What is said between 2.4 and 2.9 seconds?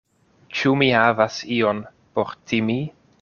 timi?